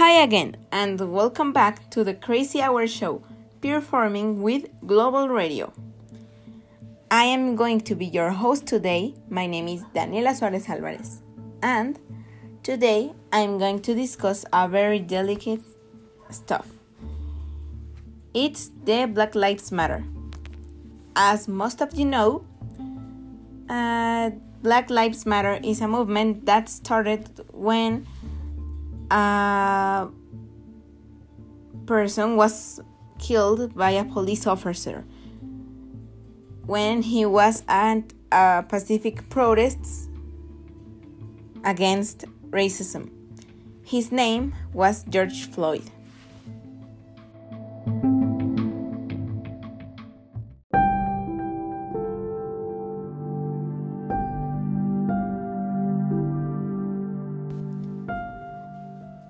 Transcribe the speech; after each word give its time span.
Hi 0.00 0.22
again, 0.22 0.56
and 0.72 0.98
welcome 1.12 1.52
back 1.52 1.90
to 1.90 2.02
the 2.02 2.14
Crazy 2.14 2.62
Hour 2.62 2.86
Show, 2.86 3.20
performing 3.60 4.40
with 4.40 4.64
Global 4.86 5.28
Radio. 5.28 5.74
I 7.10 7.24
am 7.24 7.54
going 7.54 7.82
to 7.82 7.94
be 7.94 8.06
your 8.06 8.30
host 8.30 8.66
today. 8.66 9.12
My 9.28 9.46
name 9.46 9.68
is 9.68 9.82
Daniela 9.94 10.34
Suarez 10.34 10.66
Alvarez, 10.70 11.20
and 11.62 11.98
today 12.62 13.12
I'm 13.30 13.58
going 13.58 13.82
to 13.82 13.94
discuss 13.94 14.46
a 14.54 14.66
very 14.66 15.00
delicate 15.00 15.60
stuff. 16.30 16.66
It's 18.32 18.70
the 18.86 19.04
Black 19.04 19.34
Lives 19.34 19.70
Matter. 19.70 20.02
As 21.14 21.46
most 21.46 21.82
of 21.82 21.92
you 21.92 22.06
know, 22.06 22.46
uh, 23.68 24.30
Black 24.62 24.88
Lives 24.88 25.26
Matter 25.26 25.60
is 25.62 25.82
a 25.82 25.88
movement 25.88 26.46
that 26.46 26.70
started 26.70 27.28
when 27.52 28.06
a 29.10 30.08
person 31.86 32.36
was 32.36 32.80
killed 33.18 33.74
by 33.74 33.90
a 33.90 34.04
police 34.04 34.46
officer 34.46 35.04
when 36.66 37.02
he 37.02 37.26
was 37.26 37.62
at 37.68 38.12
a 38.32 38.64
Pacific 38.68 39.28
protests 39.28 40.08
against 41.64 42.24
racism. 42.50 43.10
His 43.84 44.12
name 44.12 44.54
was 44.72 45.04
George 45.04 45.48
Floyd. 45.50 45.90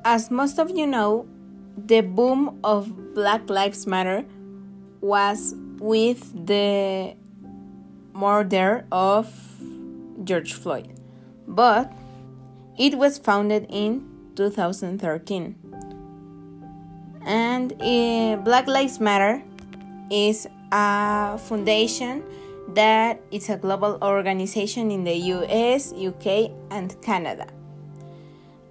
As 0.04 0.30
most 0.30 0.58
of 0.58 0.70
you 0.70 0.86
know, 0.86 1.26
the 1.76 2.00
boom 2.00 2.58
of 2.64 3.14
Black 3.14 3.50
Lives 3.50 3.86
Matter 3.86 4.24
was 5.02 5.54
with 5.78 6.46
the 6.46 7.14
murder 8.14 8.86
of 8.90 9.28
George 10.24 10.54
Floyd, 10.54 10.88
but 11.46 11.92
it 12.78 12.96
was 12.96 13.18
founded 13.18 13.66
in 13.68 14.08
2013. 14.36 15.54
And 17.26 17.72
uh, 17.74 18.36
Black 18.42 18.66
Lives 18.66 19.00
Matter 19.00 19.42
is 20.10 20.48
a 20.72 21.36
foundation 21.36 22.24
that 22.68 23.20
is 23.30 23.50
a 23.50 23.58
global 23.58 23.98
organization 24.00 24.90
in 24.90 25.04
the 25.04 25.14
US, 25.14 25.92
UK, 25.92 26.52
and 26.70 26.96
Canada 27.02 27.48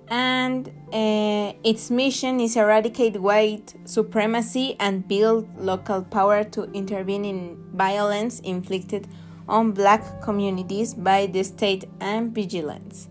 and 0.10 0.68
uh, 0.92 1.54
its 1.64 1.92
mission 1.92 2.40
is 2.40 2.56
eradicate 2.56 3.22
white 3.22 3.76
supremacy 3.86 4.76
and 4.80 5.08
build 5.08 5.48
local 5.60 6.02
power 6.02 6.44
to 6.44 6.64
intervene 6.72 7.26
in 7.26 7.58
violence 7.74 8.40
inflicted 8.40 9.08
on 9.48 9.72
black 9.72 10.22
communities 10.22 10.94
by 10.94 11.28
the 11.28 11.44
state 11.44 11.86
and 12.00 12.34
vigilance. 12.34 13.08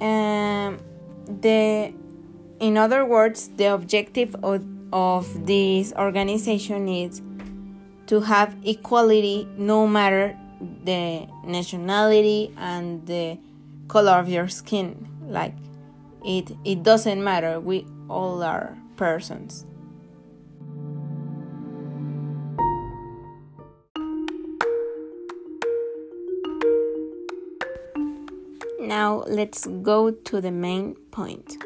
Um, 0.00 0.78
the, 1.26 1.92
in 2.60 2.76
other 2.76 3.04
words, 3.04 3.48
the 3.56 3.72
objective 3.72 4.36
of, 4.42 4.64
of 4.92 5.46
this 5.46 5.92
organization 5.94 6.88
is 6.88 7.22
to 8.06 8.20
have 8.20 8.54
equality 8.64 9.48
no 9.56 9.86
matter 9.86 10.36
the 10.84 11.26
nationality 11.44 12.54
and 12.56 13.06
the 13.06 13.38
color 13.88 14.12
of 14.12 14.28
your 14.28 14.48
skin 14.48 15.15
like 15.26 15.54
it 16.24 16.52
it 16.64 16.82
doesn't 16.82 17.22
matter. 17.22 17.60
We 17.60 17.86
all 18.08 18.42
are 18.42 18.76
persons. 18.96 19.66
Now 28.80 29.24
let's 29.26 29.66
go 29.66 30.12
to 30.12 30.40
the 30.40 30.52
main 30.52 30.94
point. 31.10 31.56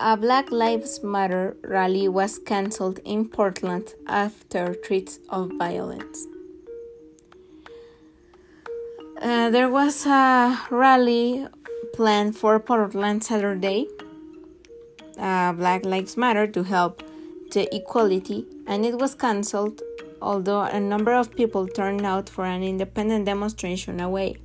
A 0.00 0.16
Black 0.16 0.50
Lives 0.50 1.02
Matter 1.04 1.56
rally 1.62 2.08
was 2.08 2.38
cancelled 2.38 3.00
in 3.04 3.28
Portland 3.28 3.94
after 4.06 4.74
threats 4.74 5.20
of 5.28 5.50
violence. 5.58 6.26
Uh, 9.20 9.50
there 9.50 9.68
was 9.68 10.06
a 10.06 10.58
rally 10.70 11.46
planned 11.92 12.34
for 12.34 12.58
Portland 12.58 13.22
Saturday, 13.22 13.86
uh, 15.18 15.52
Black 15.52 15.84
Lives 15.84 16.16
Matter, 16.16 16.46
to 16.46 16.62
help 16.62 17.02
the 17.52 17.68
equality, 17.76 18.46
and 18.66 18.86
it 18.86 18.98
was 18.98 19.14
cancelled, 19.14 19.82
although 20.22 20.62
a 20.62 20.80
number 20.80 21.12
of 21.12 21.36
people 21.36 21.66
turned 21.66 22.06
out 22.06 22.30
for 22.30 22.46
an 22.46 22.62
independent 22.62 23.26
demonstration 23.26 24.00
away. 24.00 24.36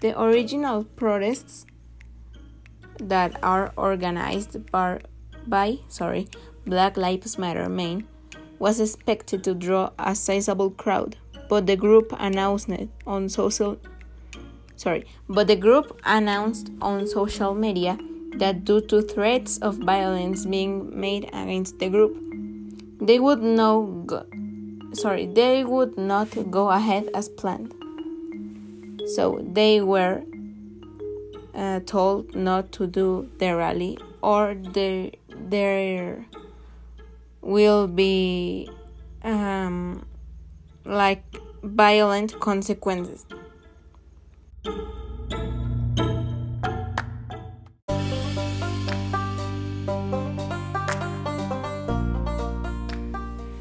The 0.00 0.20
original 0.20 0.82
protests 0.82 1.64
that 2.98 3.38
are 3.40 3.72
organized 3.76 4.68
by, 4.72 4.98
by 5.46 5.78
sorry, 5.86 6.26
Black 6.66 6.96
Lives 6.96 7.38
Matter 7.38 7.68
Maine 7.68 8.08
was 8.58 8.80
expected 8.80 9.44
to 9.44 9.54
draw 9.54 9.90
a 9.96 10.16
sizable 10.16 10.70
crowd 10.70 11.18
but 11.48 11.66
the 11.66 11.76
group 11.76 12.14
announced 12.18 12.68
on 13.06 13.28
social 13.28 13.78
sorry, 14.76 15.06
but 15.28 15.46
the 15.46 15.56
group 15.56 16.00
announced 16.04 16.70
on 16.80 17.06
social 17.06 17.54
media 17.54 17.98
that 18.38 18.64
due 18.64 18.80
to 18.80 19.02
threats 19.02 19.58
of 19.58 19.76
violence 19.78 20.44
being 20.44 20.98
made 20.98 21.24
against 21.32 21.78
the 21.78 21.88
group, 21.88 22.16
they 23.00 23.18
would 23.18 23.42
no 23.42 24.02
go, 24.06 24.24
sorry, 24.92 25.26
they 25.26 25.64
would 25.64 25.96
not 25.96 26.28
go 26.50 26.70
ahead 26.70 27.08
as 27.14 27.28
planned. 27.28 27.72
So 29.14 29.40
they 29.52 29.80
were 29.80 30.22
uh, 31.54 31.80
told 31.86 32.34
not 32.34 32.72
to 32.72 32.86
do 32.86 33.30
the 33.38 33.54
rally 33.54 33.98
or 34.22 34.54
there 34.54 35.10
there 35.28 36.24
will 37.42 37.86
be 37.86 38.68
um, 39.22 40.04
like 40.84 41.24
violent 41.62 42.38
consequences. 42.40 43.24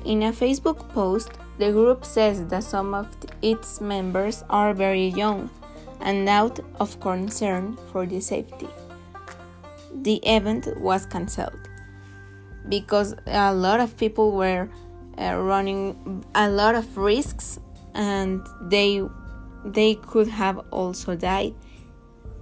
In 0.06 0.23
a 0.23 0.31
Facebook 0.31 0.89
post, 0.89 1.31
the 1.57 1.72
group 1.72 2.03
says 2.03 2.45
that 2.47 2.63
some 2.63 2.94
of 2.94 3.07
its 3.41 3.79
members 3.79 4.44
are 4.50 4.73
very 4.73 5.07
young 5.07 5.50
and 6.01 6.28
out 6.28 6.59
of 6.79 7.00
concern 7.00 7.78
for 7.91 8.05
the 8.05 8.19
safety. 8.19 8.67
The 10.01 10.16
event 10.17 10.67
was 10.79 11.05
cancelled 11.05 11.69
because 12.69 13.16
a 13.28 13.53
lot 13.53 13.79
of 13.79 13.95
people 13.97 14.31
were 14.31 14.69
uh, 15.18 15.35
running 15.35 16.24
a 16.35 16.50
lot 16.50 16.75
of 16.75 16.97
risks 16.97 17.59
and 17.94 18.46
they 18.62 19.01
they 19.66 19.96
could 19.96 20.28
have 20.28 20.59
also 20.72 21.16
died. 21.16 21.53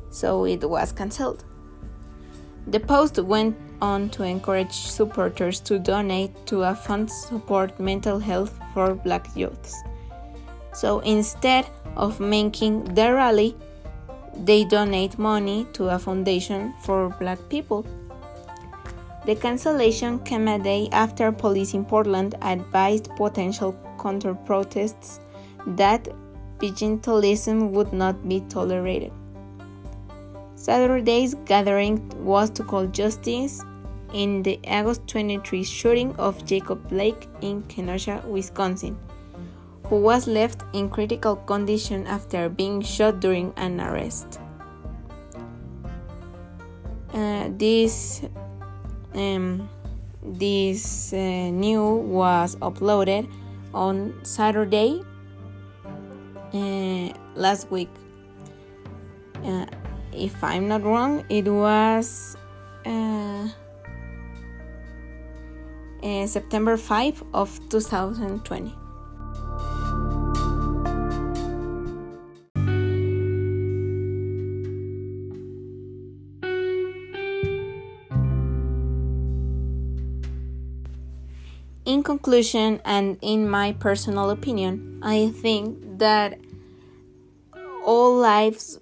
So 0.10 0.46
it 0.46 0.68
was 0.68 0.92
cancelled. 0.92 1.44
The 2.68 2.80
post 2.80 3.18
went 3.20 3.56
on 3.82 4.10
to 4.10 4.24
encourage 4.24 4.74
supporters 4.74 5.60
to 5.62 5.80
donate 5.80 6.46
to 6.48 6.64
a 6.64 6.76
fund 6.76 7.10
to 7.10 7.14
support 7.14 7.80
mental 7.80 8.20
health 8.20 8.60
for 8.74 8.96
black 8.96 9.28
youths. 9.36 9.76
So 10.74 11.00
instead 11.00 11.68
of 11.96 12.20
making 12.20 12.94
the 12.94 13.14
rally 13.14 13.56
they 14.46 14.64
donate 14.64 15.18
money 15.20 15.68
to 15.74 15.90
a 15.90 16.00
foundation 16.00 16.74
for 16.82 17.10
black 17.20 17.38
people 17.50 17.86
the 19.26 19.36
cancellation 19.36 20.20
came 20.20 20.48
a 20.48 20.58
day 20.58 20.90
after 20.92 21.32
police 21.32 21.74
in 21.74 21.86
Portland 21.86 22.36
advised 22.42 23.10
potential 23.16 23.76
counter 24.02 24.34
protests 24.34 25.20
that 25.68 26.08
vigilantism 26.58 27.70
would 27.72 27.94
not 27.94 28.28
be 28.28 28.42
tolerated. 28.50 29.12
Saturday's 30.56 31.36
gathering 31.46 32.08
was 32.24 32.50
to 32.52 32.64
call 32.64 32.86
justice 32.88 33.64
in 34.14 34.44
the 34.44 34.60
August 34.68 35.08
23 35.08 35.64
shooting 35.64 36.16
of 36.18 36.44
Jacob 36.46 36.88
Blake 36.90 37.28
in 37.42 37.64
Kenosha, 37.64 38.24
Wisconsin, 38.28 38.98
who 39.88 40.00
was 40.02 40.28
left 40.28 40.64
in 40.74 40.90
critical 40.90 41.36
condition 41.36 42.06
after 42.08 42.50
being 42.50 42.82
shot 42.82 43.20
during 43.20 43.54
an 43.58 43.80
arrest. 43.80 44.40
Uh, 47.14 47.50
this 47.58 48.22
um, 49.14 49.70
this 50.24 51.14
uh, 51.14 51.18
news 51.18 52.06
was 52.06 52.56
uploaded 52.58 53.30
on 53.74 54.14
Saturday 54.24 55.02
uh, 56.54 57.14
last 57.36 57.72
week. 57.72 57.90
Uh, 59.44 59.66
if 60.14 60.44
I'm 60.44 60.68
not 60.68 60.84
wrong, 60.84 61.26
it 61.30 61.48
was 61.48 62.38
uh, 62.86 63.48
uh, 66.04 66.28
September 66.28 66.78
5 66.78 67.24
of 67.34 67.60
2020. 67.70 68.81
In 81.92 82.04
conclusion, 82.04 82.80
and 82.86 83.18
in 83.22 83.50
my 83.50 83.74
personal 83.74 84.30
opinion, 84.30 85.02
I 85.04 85.28
think 85.42 86.00
that 86.00 86.40
all 87.86 88.16
lives 88.16 88.80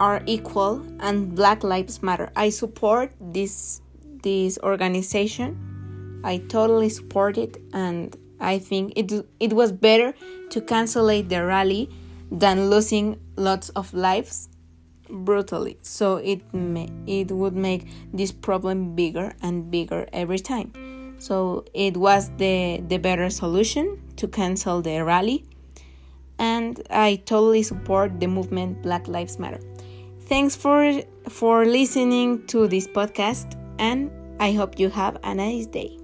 are 0.00 0.24
equal 0.26 0.82
and 0.98 1.36
Black 1.36 1.62
Lives 1.62 2.02
Matter. 2.02 2.32
I 2.34 2.50
support 2.50 3.12
this 3.20 3.80
this 4.24 4.58
organization. 4.64 6.20
I 6.24 6.38
totally 6.38 6.88
support 6.88 7.38
it, 7.38 7.58
and 7.72 8.16
I 8.40 8.58
think 8.58 8.94
it 8.96 9.12
it 9.38 9.52
was 9.52 9.70
better 9.70 10.12
to 10.50 10.60
cancel 10.60 11.06
the 11.06 11.44
rally 11.44 11.90
than 12.32 12.68
losing 12.68 13.20
lots 13.36 13.68
of 13.76 13.94
lives 13.94 14.48
brutally. 15.08 15.78
So 15.82 16.16
it 16.16 16.42
may, 16.52 16.88
it 17.06 17.30
would 17.30 17.54
make 17.54 17.86
this 18.12 18.32
problem 18.32 18.96
bigger 18.96 19.32
and 19.42 19.70
bigger 19.70 20.08
every 20.12 20.40
time. 20.40 20.72
So 21.22 21.64
it 21.72 21.96
was 21.96 22.30
the 22.36 22.82
the 22.88 22.98
better 22.98 23.30
solution 23.30 24.02
to 24.16 24.26
cancel 24.26 24.82
the 24.82 25.04
rally 25.04 25.44
and 26.36 26.82
I 26.90 27.22
totally 27.26 27.62
support 27.62 28.18
the 28.18 28.26
movement 28.26 28.82
Black 28.82 29.06
Lives 29.06 29.38
Matter. 29.38 29.60
Thanks 30.26 30.56
for 30.56 30.82
for 31.28 31.64
listening 31.64 32.44
to 32.48 32.66
this 32.66 32.88
podcast 32.88 33.54
and 33.78 34.10
I 34.40 34.50
hope 34.50 34.80
you 34.80 34.90
have 34.90 35.16
a 35.22 35.32
nice 35.32 35.66
day. 35.66 35.96